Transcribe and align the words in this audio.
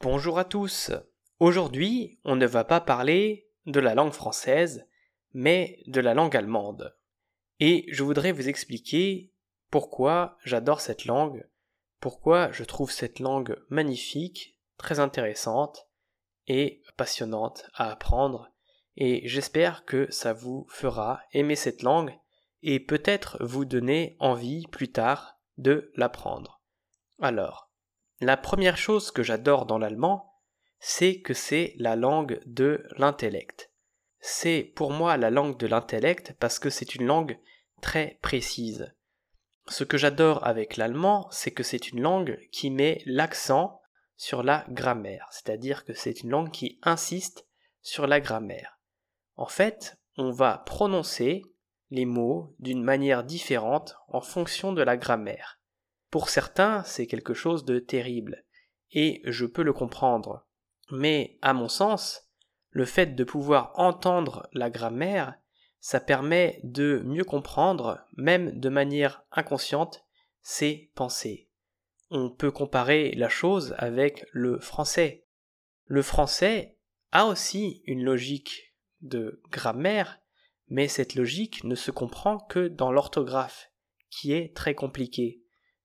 Bonjour 0.00 0.38
à 0.38 0.44
tous. 0.44 0.92
Aujourd'hui, 1.40 2.20
on 2.22 2.36
ne 2.36 2.46
va 2.46 2.62
pas 2.62 2.80
parler 2.80 3.50
de 3.66 3.80
la 3.80 3.96
langue 3.96 4.12
française, 4.12 4.86
mais 5.34 5.82
de 5.88 6.00
la 6.00 6.14
langue 6.14 6.36
allemande. 6.36 6.96
Et 7.58 7.84
je 7.88 8.04
voudrais 8.04 8.30
vous 8.30 8.48
expliquer 8.48 9.32
pourquoi 9.72 10.38
j'adore 10.44 10.80
cette 10.80 11.06
langue, 11.06 11.44
pourquoi 11.98 12.52
je 12.52 12.62
trouve 12.62 12.92
cette 12.92 13.18
langue 13.18 13.60
magnifique, 13.70 14.56
très 14.76 15.00
intéressante 15.00 15.88
et 16.46 16.80
passionnante 16.96 17.64
à 17.74 17.90
apprendre, 17.90 18.52
et 18.96 19.26
j'espère 19.26 19.84
que 19.84 20.08
ça 20.12 20.32
vous 20.32 20.64
fera 20.68 21.22
aimer 21.32 21.56
cette 21.56 21.82
langue 21.82 22.16
et 22.62 22.78
peut-être 22.78 23.36
vous 23.44 23.64
donner 23.64 24.16
envie 24.20 24.68
plus 24.68 24.92
tard 24.92 25.40
de 25.56 25.90
l'apprendre. 25.96 26.62
Alors, 27.20 27.67
la 28.20 28.36
première 28.36 28.76
chose 28.76 29.10
que 29.10 29.22
j'adore 29.22 29.66
dans 29.66 29.78
l'allemand, 29.78 30.34
c'est 30.80 31.20
que 31.20 31.34
c'est 31.34 31.74
la 31.78 31.96
langue 31.96 32.40
de 32.46 32.84
l'intellect. 32.96 33.70
C'est 34.20 34.72
pour 34.74 34.90
moi 34.90 35.16
la 35.16 35.30
langue 35.30 35.58
de 35.58 35.66
l'intellect 35.66 36.34
parce 36.40 36.58
que 36.58 36.70
c'est 36.70 36.94
une 36.94 37.06
langue 37.06 37.38
très 37.80 38.18
précise. 38.22 38.92
Ce 39.68 39.84
que 39.84 39.98
j'adore 39.98 40.46
avec 40.46 40.76
l'allemand, 40.76 41.28
c'est 41.30 41.50
que 41.50 41.62
c'est 41.62 41.90
une 41.90 42.00
langue 42.00 42.38
qui 42.50 42.70
met 42.70 43.02
l'accent 43.06 43.80
sur 44.16 44.42
la 44.42 44.64
grammaire, 44.70 45.28
c'est-à-dire 45.30 45.84
que 45.84 45.94
c'est 45.94 46.22
une 46.22 46.30
langue 46.30 46.50
qui 46.50 46.80
insiste 46.82 47.46
sur 47.82 48.06
la 48.06 48.20
grammaire. 48.20 48.80
En 49.36 49.46
fait, 49.46 49.96
on 50.16 50.32
va 50.32 50.58
prononcer 50.58 51.42
les 51.90 52.06
mots 52.06 52.54
d'une 52.58 52.82
manière 52.82 53.22
différente 53.22 53.96
en 54.08 54.20
fonction 54.20 54.72
de 54.72 54.82
la 54.82 54.96
grammaire. 54.96 55.57
Pour 56.10 56.30
certains, 56.30 56.82
c'est 56.84 57.06
quelque 57.06 57.34
chose 57.34 57.64
de 57.64 57.78
terrible, 57.78 58.44
et 58.92 59.20
je 59.24 59.44
peux 59.44 59.62
le 59.62 59.72
comprendre. 59.72 60.46
Mais, 60.90 61.38
à 61.42 61.52
mon 61.52 61.68
sens, 61.68 62.28
le 62.70 62.84
fait 62.84 63.14
de 63.14 63.24
pouvoir 63.24 63.72
entendre 63.74 64.48
la 64.52 64.70
grammaire, 64.70 65.34
ça 65.80 66.00
permet 66.00 66.60
de 66.64 67.02
mieux 67.04 67.24
comprendre, 67.24 68.00
même 68.16 68.58
de 68.58 68.68
manière 68.68 69.24
inconsciente, 69.32 70.04
ses 70.42 70.90
pensées. 70.94 71.48
On 72.10 72.30
peut 72.30 72.50
comparer 72.50 73.12
la 73.12 73.28
chose 73.28 73.74
avec 73.78 74.24
le 74.32 74.58
français. 74.58 75.26
Le 75.84 76.02
français 76.02 76.78
a 77.12 77.26
aussi 77.26 77.82
une 77.86 78.02
logique 78.02 78.74
de 79.02 79.42
grammaire, 79.50 80.20
mais 80.68 80.88
cette 80.88 81.14
logique 81.14 81.64
ne 81.64 81.74
se 81.74 81.90
comprend 81.90 82.38
que 82.38 82.68
dans 82.68 82.92
l'orthographe, 82.92 83.70
qui 84.10 84.32
est 84.32 84.54
très 84.54 84.74
compliquée. 84.74 85.42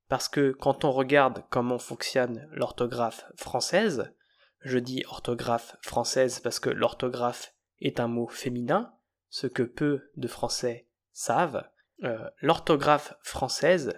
Parce 0.09 0.27
que 0.27 0.51
quand 0.51 0.85
on 0.85 0.91
regarde 0.91 1.43
comment 1.49 1.79
fonctionne 1.79 2.47
l'orthographe 2.51 3.25
française, 3.35 4.13
je 4.61 4.77
dis 4.77 5.03
orthographe 5.07 5.75
française 5.81 6.39
parce 6.39 6.59
que 6.59 6.69
l'orthographe 6.69 7.53
est 7.79 7.99
un 7.99 8.07
mot 8.07 8.27
féminin, 8.27 8.93
ce 9.29 9.47
que 9.47 9.63
peu 9.63 10.11
de 10.15 10.27
Français 10.27 10.87
savent, 11.11 11.67
euh, 12.03 12.29
l'orthographe 12.41 13.13
française 13.21 13.93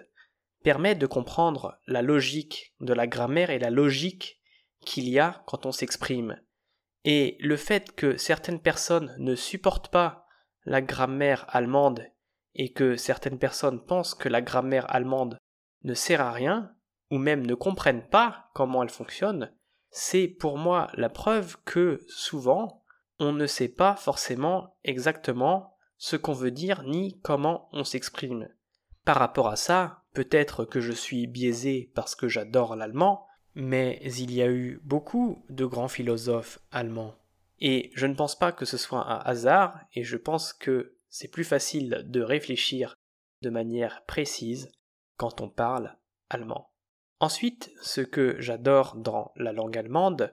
permet 0.62 0.94
de 0.94 1.06
comprendre 1.06 1.78
la 1.86 2.02
logique 2.02 2.74
de 2.80 2.92
la 2.92 3.06
grammaire 3.06 3.50
et 3.50 3.58
la 3.58 3.70
logique 3.70 4.40
qu'il 4.84 5.08
y 5.08 5.18
a 5.18 5.42
quand 5.46 5.66
on 5.66 5.72
s'exprime. 5.72 6.40
Et 7.04 7.36
le 7.40 7.56
fait 7.56 7.92
que 7.94 8.16
certaines 8.16 8.60
personnes 8.60 9.14
ne 9.18 9.34
supportent 9.36 9.88
pas 9.88 10.26
la 10.64 10.82
grammaire 10.82 11.46
allemande 11.48 12.04
et 12.54 12.72
que 12.72 12.96
certaines 12.96 13.38
personnes 13.38 13.84
pensent 13.84 14.14
que 14.14 14.28
la 14.28 14.42
grammaire 14.42 14.92
allemande 14.92 15.38
ne 15.84 15.94
sert 15.94 16.20
à 16.20 16.32
rien, 16.32 16.74
ou 17.10 17.18
même 17.18 17.46
ne 17.46 17.54
comprennent 17.54 18.08
pas 18.08 18.50
comment 18.54 18.82
elle 18.82 18.90
fonctionne, 18.90 19.52
c'est 19.90 20.28
pour 20.28 20.58
moi 20.58 20.88
la 20.94 21.08
preuve 21.08 21.56
que 21.64 22.00
souvent 22.08 22.84
on 23.18 23.32
ne 23.32 23.46
sait 23.46 23.68
pas 23.68 23.96
forcément 23.96 24.76
exactement 24.84 25.76
ce 25.96 26.16
qu'on 26.16 26.34
veut 26.34 26.50
dire 26.50 26.82
ni 26.82 27.18
comment 27.22 27.68
on 27.72 27.84
s'exprime. 27.84 28.48
Par 29.04 29.16
rapport 29.16 29.48
à 29.48 29.56
ça, 29.56 30.02
peut-être 30.12 30.64
que 30.64 30.80
je 30.80 30.92
suis 30.92 31.26
biaisé 31.26 31.92
parce 31.94 32.14
que 32.14 32.28
j'adore 32.28 32.76
l'allemand, 32.76 33.26
mais 33.54 34.00
il 34.04 34.32
y 34.34 34.42
a 34.42 34.50
eu 34.50 34.80
beaucoup 34.84 35.44
de 35.48 35.64
grands 35.64 35.88
philosophes 35.88 36.58
allemands. 36.70 37.14
Et 37.58 37.90
je 37.94 38.06
ne 38.06 38.14
pense 38.14 38.38
pas 38.38 38.52
que 38.52 38.66
ce 38.66 38.76
soit 38.76 39.10
un 39.10 39.18
hasard, 39.20 39.80
et 39.94 40.04
je 40.04 40.18
pense 40.18 40.52
que 40.52 40.98
c'est 41.08 41.30
plus 41.30 41.44
facile 41.44 42.04
de 42.06 42.20
réfléchir 42.20 42.96
de 43.42 43.48
manière 43.48 44.04
précise 44.04 44.68
quand 45.16 45.40
on 45.40 45.48
parle 45.48 45.96
allemand. 46.30 46.70
Ensuite, 47.20 47.70
ce 47.80 48.00
que 48.00 48.36
j'adore 48.40 48.96
dans 48.96 49.32
la 49.36 49.52
langue 49.52 49.78
allemande, 49.78 50.32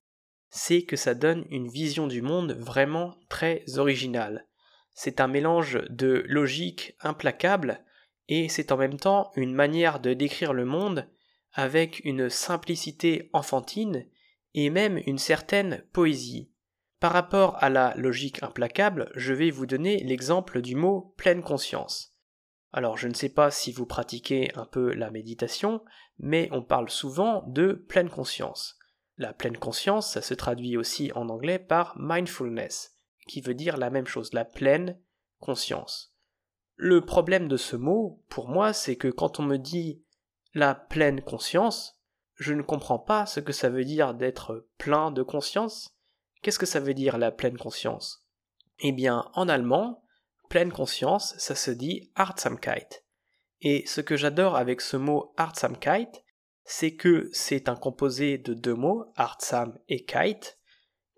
c'est 0.49 0.83
que 0.83 0.95
ça 0.95 1.15
donne 1.15 1.45
une 1.49 1.67
vision 1.67 2.07
du 2.07 2.21
monde 2.21 2.51
vraiment 2.51 3.15
très 3.29 3.63
originale. 3.77 4.47
C'est 4.93 5.19
un 5.19 5.27
mélange 5.27 5.81
de 5.89 6.23
logique 6.27 6.95
implacable 7.01 7.83
et 8.27 8.49
c'est 8.49 8.71
en 8.71 8.77
même 8.77 8.99
temps 8.99 9.31
une 9.35 9.53
manière 9.53 9.99
de 9.99 10.13
décrire 10.13 10.53
le 10.53 10.65
monde 10.65 11.09
avec 11.53 12.01
une 12.03 12.29
simplicité 12.29 13.29
enfantine 13.33 14.05
et 14.53 14.69
même 14.69 15.01
une 15.05 15.17
certaine 15.17 15.83
poésie. 15.93 16.51
Par 16.99 17.11
rapport 17.11 17.61
à 17.61 17.69
la 17.69 17.93
logique 17.95 18.43
implacable, 18.43 19.11
je 19.15 19.33
vais 19.33 19.51
vous 19.51 19.65
donner 19.65 20.03
l'exemple 20.03 20.61
du 20.61 20.75
mot 20.75 21.13
pleine 21.17 21.41
conscience. 21.41 22.12
Alors 22.73 22.97
je 22.97 23.07
ne 23.07 23.13
sais 23.13 23.29
pas 23.29 23.51
si 23.51 23.71
vous 23.71 23.85
pratiquez 23.85 24.51
un 24.55 24.65
peu 24.65 24.93
la 24.93 25.11
méditation, 25.11 25.83
mais 26.17 26.49
on 26.51 26.63
parle 26.63 26.89
souvent 26.89 27.43
de 27.47 27.73
pleine 27.73 28.09
conscience. 28.09 28.77
La 29.17 29.31
pleine 29.31 29.57
conscience, 29.57 30.11
ça 30.11 30.23
se 30.23 30.33
traduit 30.33 30.75
aussi 30.75 31.11
en 31.13 31.29
anglais 31.29 31.59
par 31.59 31.95
mindfulness, 31.99 32.97
qui 33.27 33.41
veut 33.41 33.53
dire 33.53 33.77
la 33.77 33.91
même 33.91 34.07
chose, 34.07 34.33
la 34.33 34.43
pleine 34.43 34.99
conscience. 35.39 36.15
Le 36.75 37.05
problème 37.05 37.47
de 37.47 37.57
ce 37.57 37.75
mot, 37.75 38.23
pour 38.27 38.49
moi, 38.49 38.73
c'est 38.73 38.95
que 38.95 39.07
quand 39.07 39.39
on 39.39 39.43
me 39.43 39.57
dit 39.57 40.01
la 40.55 40.73
pleine 40.73 41.21
conscience, 41.21 41.99
je 42.35 42.53
ne 42.53 42.63
comprends 42.63 42.97
pas 42.97 43.27
ce 43.27 43.39
que 43.39 43.53
ça 43.53 43.69
veut 43.69 43.85
dire 43.85 44.15
d'être 44.15 44.67
plein 44.79 45.11
de 45.11 45.21
conscience. 45.21 45.95
Qu'est-ce 46.41 46.59
que 46.59 46.65
ça 46.65 46.79
veut 46.79 46.95
dire 46.95 47.19
la 47.19 47.31
pleine 47.31 47.57
conscience? 47.57 48.27
Eh 48.79 48.91
bien, 48.91 49.29
en 49.35 49.47
allemand, 49.47 50.02
pleine 50.53 50.71
conscience, 50.71 51.33
ça 51.39 51.55
se 51.55 51.71
dit 51.71 52.11
Achtsamkeit. 52.13 53.03
Et 53.61 53.87
ce 53.87 54.01
que 54.01 54.15
j'adore 54.15 54.55
avec 54.55 54.81
ce 54.81 54.97
mot 54.97 55.33
Achtsamkeit, 55.35 56.11
c'est 56.63 56.95
que 56.95 57.27
c'est 57.33 57.69
un 57.69 57.75
composé 57.75 58.37
de 58.37 58.53
deux 58.53 58.75
mots, 58.75 59.11
Artsam 59.15 59.79
et 59.87 60.05
Kait, 60.05 60.59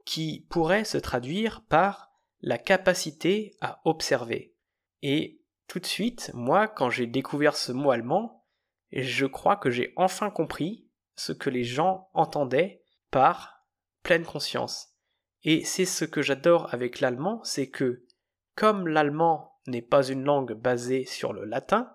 qui 0.05 0.47
pourrait 0.49 0.85
se 0.85 0.97
traduire 0.97 1.65
par 1.65 2.13
la 2.39 2.57
capacité 2.57 3.57
à 3.59 3.81
observer. 3.83 4.55
Et 5.01 5.41
tout 5.67 5.81
de 5.81 5.85
suite, 5.85 6.31
moi, 6.33 6.69
quand 6.69 6.89
j'ai 6.89 7.05
découvert 7.05 7.57
ce 7.57 7.73
mot 7.73 7.91
allemand, 7.91 8.45
je 8.93 9.25
crois 9.25 9.57
que 9.57 9.69
j'ai 9.69 9.91
enfin 9.97 10.29
compris 10.29 10.87
ce 11.17 11.33
que 11.33 11.49
les 11.49 11.65
gens 11.65 12.07
entendaient 12.13 12.85
par 13.11 13.65
pleine 14.01 14.23
conscience. 14.23 14.95
Et 15.43 15.65
c'est 15.65 15.83
ce 15.83 16.05
que 16.05 16.21
j'adore 16.21 16.73
avec 16.73 17.01
l'allemand, 17.01 17.41
c'est 17.43 17.69
que 17.69 18.05
comme 18.55 18.87
l'allemand 18.87 19.59
n'est 19.67 19.81
pas 19.81 20.07
une 20.07 20.23
langue 20.23 20.53
basée 20.53 21.05
sur 21.05 21.33
le 21.33 21.45
latin, 21.45 21.93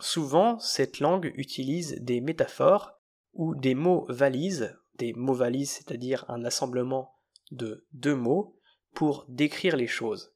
souvent 0.00 0.58
cette 0.58 1.00
langue 1.00 1.32
utilise 1.36 1.96
des 2.00 2.20
métaphores 2.20 2.92
ou 3.32 3.54
des 3.54 3.74
mots 3.74 4.06
valises, 4.08 4.78
des 4.96 5.12
mots 5.12 5.34
valises 5.34 5.70
c'est-à-dire 5.70 6.24
un 6.28 6.44
assemblement 6.44 7.14
de 7.50 7.86
deux 7.92 8.14
mots 8.14 8.56
pour 8.94 9.26
décrire 9.28 9.76
les 9.76 9.86
choses. 9.86 10.32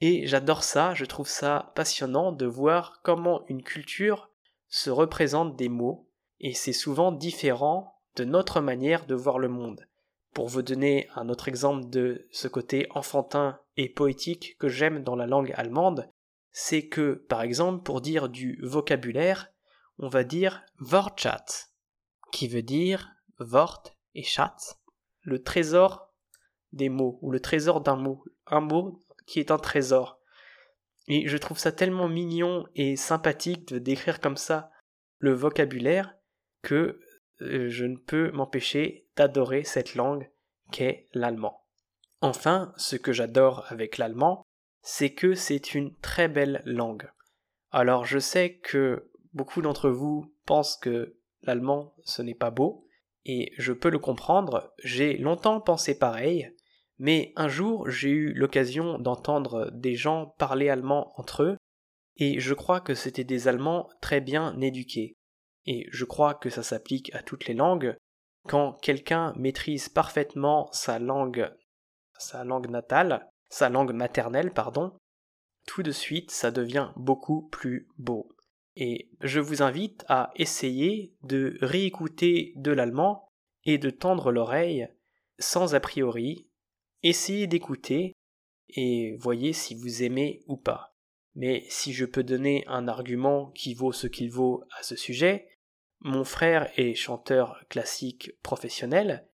Et 0.00 0.26
j'adore 0.26 0.62
ça, 0.62 0.94
je 0.94 1.04
trouve 1.04 1.28
ça 1.28 1.72
passionnant 1.74 2.32
de 2.32 2.46
voir 2.46 3.00
comment 3.02 3.44
une 3.48 3.62
culture 3.62 4.30
se 4.68 4.90
représente 4.90 5.56
des 5.56 5.68
mots, 5.68 6.10
et 6.38 6.52
c'est 6.52 6.72
souvent 6.72 7.12
différent 7.12 7.98
de 8.16 8.24
notre 8.24 8.60
manière 8.60 9.06
de 9.06 9.14
voir 9.14 9.38
le 9.38 9.48
monde. 9.48 9.86
Pour 10.36 10.48
vous 10.48 10.60
donner 10.60 11.08
un 11.14 11.30
autre 11.30 11.48
exemple 11.48 11.88
de 11.88 12.28
ce 12.30 12.46
côté 12.46 12.88
enfantin 12.90 13.58
et 13.78 13.88
poétique 13.88 14.58
que 14.58 14.68
j'aime 14.68 15.02
dans 15.02 15.16
la 15.16 15.26
langue 15.26 15.50
allemande, 15.56 16.10
c'est 16.52 16.88
que, 16.88 17.14
par 17.26 17.40
exemple, 17.40 17.82
pour 17.82 18.02
dire 18.02 18.28
du 18.28 18.60
vocabulaire, 18.62 19.50
on 19.98 20.08
va 20.08 20.24
dire 20.24 20.62
Wortschatz, 20.78 21.72
qui 22.32 22.48
veut 22.48 22.60
dire 22.60 23.14
Wort 23.38 23.84
et 24.14 24.24
Schatz, 24.24 24.78
le 25.22 25.42
trésor 25.42 26.12
des 26.70 26.90
mots, 26.90 27.18
ou 27.22 27.30
le 27.30 27.40
trésor 27.40 27.80
d'un 27.80 27.96
mot, 27.96 28.22
un 28.46 28.60
mot 28.60 29.02
qui 29.26 29.40
est 29.40 29.50
un 29.50 29.58
trésor. 29.58 30.20
Et 31.08 31.28
je 31.28 31.36
trouve 31.38 31.58
ça 31.58 31.72
tellement 31.72 32.08
mignon 32.08 32.66
et 32.74 32.96
sympathique 32.96 33.68
de 33.68 33.78
décrire 33.78 34.20
comme 34.20 34.36
ça 34.36 34.70
le 35.16 35.32
vocabulaire 35.32 36.14
que 36.60 37.00
euh, 37.40 37.70
je 37.70 37.86
ne 37.86 37.96
peux 37.96 38.30
m'empêcher 38.32 39.05
d'adorer 39.16 39.64
cette 39.64 39.94
langue 39.94 40.30
qu'est 40.70 41.08
l'allemand. 41.14 41.64
Enfin, 42.20 42.72
ce 42.76 42.96
que 42.96 43.12
j'adore 43.12 43.64
avec 43.68 43.98
l'allemand, 43.98 44.42
c'est 44.82 45.12
que 45.12 45.34
c'est 45.34 45.74
une 45.74 45.94
très 45.96 46.28
belle 46.28 46.62
langue. 46.64 47.10
Alors 47.70 48.04
je 48.06 48.18
sais 48.18 48.58
que 48.58 49.10
beaucoup 49.32 49.62
d'entre 49.62 49.90
vous 49.90 50.32
pensent 50.44 50.76
que 50.76 51.16
l'allemand 51.42 51.94
ce 52.04 52.22
n'est 52.22 52.34
pas 52.34 52.50
beau, 52.50 52.86
Et 53.28 53.52
je 53.58 53.72
peux 53.72 53.90
le 53.90 53.98
comprendre, 53.98 54.72
j'ai 54.84 55.18
longtemps 55.18 55.60
pensé 55.60 55.98
pareil, 55.98 56.54
mais 56.98 57.32
un 57.34 57.48
jour 57.48 57.90
j'ai 57.90 58.10
eu 58.10 58.32
l'occasion 58.32 58.98
d'entendre 58.98 59.70
des 59.72 59.96
gens 59.96 60.34
parler 60.38 60.68
allemand 60.68 61.12
entre 61.16 61.42
eux, 61.42 61.56
et 62.16 62.40
je 62.40 62.54
crois 62.54 62.80
que 62.80 62.94
c'était 62.94 63.24
des 63.24 63.48
Allemands 63.48 63.88
très 64.00 64.20
bien 64.20 64.58
éduqués. 64.60 65.16
Et 65.66 65.86
je 65.90 66.04
crois 66.04 66.34
que 66.34 66.48
ça 66.48 66.62
s'applique 66.62 67.14
à 67.14 67.22
toutes 67.22 67.46
les 67.46 67.54
langues. 67.54 67.96
Quand 68.48 68.74
quelqu'un 68.80 69.32
maîtrise 69.36 69.88
parfaitement 69.88 70.70
sa 70.72 70.98
langue, 70.98 71.50
sa 72.18 72.44
langue 72.44 72.70
natale, 72.70 73.28
sa 73.48 73.68
langue 73.68 73.92
maternelle, 73.92 74.52
pardon, 74.52 74.96
tout 75.66 75.82
de 75.82 75.92
suite 75.92 76.30
ça 76.30 76.50
devient 76.50 76.92
beaucoup 76.96 77.48
plus 77.48 77.88
beau. 77.98 78.28
Et 78.76 79.10
je 79.20 79.40
vous 79.40 79.62
invite 79.62 80.04
à 80.08 80.30
essayer 80.36 81.14
de 81.22 81.56
réécouter 81.60 82.52
de 82.56 82.70
l'allemand 82.70 83.28
et 83.64 83.78
de 83.78 83.90
tendre 83.90 84.30
l'oreille 84.30 84.88
sans 85.38 85.74
a 85.74 85.80
priori, 85.80 86.48
essayez 87.02 87.46
d'écouter 87.46 88.12
et 88.68 89.16
voyez 89.18 89.52
si 89.52 89.74
vous 89.74 90.02
aimez 90.02 90.42
ou 90.46 90.56
pas. 90.56 90.94
Mais 91.34 91.64
si 91.68 91.92
je 91.92 92.04
peux 92.04 92.24
donner 92.24 92.64
un 92.66 92.88
argument 92.88 93.50
qui 93.50 93.74
vaut 93.74 93.92
ce 93.92 94.06
qu'il 94.06 94.30
vaut 94.30 94.64
à 94.78 94.82
ce 94.82 94.96
sujet, 94.96 95.48
mon 96.00 96.24
frère 96.24 96.70
est 96.76 96.94
chanteur 96.94 97.60
classique 97.68 98.32
professionnel 98.42 99.28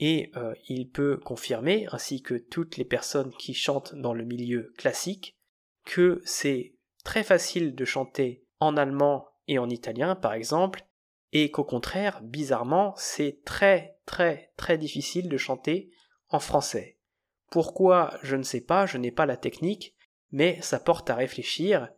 et 0.00 0.32
euh, 0.36 0.54
il 0.68 0.90
peut 0.90 1.16
confirmer, 1.16 1.86
ainsi 1.92 2.22
que 2.22 2.34
toutes 2.34 2.76
les 2.76 2.84
personnes 2.84 3.32
qui 3.38 3.54
chantent 3.54 3.94
dans 3.94 4.14
le 4.14 4.24
milieu 4.24 4.72
classique, 4.76 5.36
que 5.84 6.20
c'est 6.24 6.74
très 7.04 7.22
facile 7.22 7.74
de 7.74 7.84
chanter 7.84 8.44
en 8.60 8.76
allemand 8.76 9.28
et 9.46 9.58
en 9.58 9.68
italien 9.68 10.14
par 10.14 10.34
exemple, 10.34 10.86
et 11.32 11.50
qu'au 11.50 11.64
contraire, 11.64 12.22
bizarrement, 12.22 12.94
c'est 12.96 13.42
très 13.44 13.98
très 14.06 14.52
très 14.56 14.78
difficile 14.78 15.28
de 15.28 15.36
chanter 15.36 15.90
en 16.28 16.38
français. 16.38 16.98
Pourquoi 17.50 18.16
je 18.22 18.36
ne 18.36 18.42
sais 18.42 18.60
pas, 18.60 18.86
je 18.86 18.98
n'ai 18.98 19.10
pas 19.10 19.26
la 19.26 19.36
technique, 19.36 19.94
mais 20.30 20.60
ça 20.62 20.80
porte 20.80 21.10
à 21.10 21.14
réfléchir. 21.14 21.88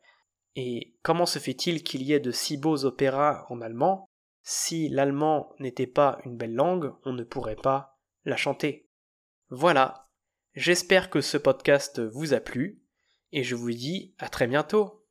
Et 0.56 0.96
comment 1.02 1.26
se 1.26 1.38
fait-il 1.38 1.82
qu'il 1.82 2.02
y 2.02 2.14
ait 2.14 2.20
de 2.20 2.32
si 2.32 2.56
beaux 2.56 2.86
opéras 2.86 3.46
en 3.50 3.60
allemand? 3.60 4.08
Si 4.42 4.88
l'allemand 4.88 5.54
n'était 5.58 5.86
pas 5.86 6.18
une 6.24 6.36
belle 6.36 6.54
langue, 6.54 6.92
on 7.04 7.12
ne 7.12 7.24
pourrait 7.24 7.56
pas 7.56 7.98
la 8.24 8.36
chanter. 8.36 8.88
Voilà. 9.50 10.08
J'espère 10.54 11.10
que 11.10 11.20
ce 11.20 11.36
podcast 11.36 12.00
vous 12.00 12.32
a 12.32 12.40
plu, 12.40 12.82
et 13.32 13.42
je 13.42 13.54
vous 13.54 13.70
dis 13.70 14.14
à 14.18 14.30
très 14.30 14.46
bientôt. 14.46 15.05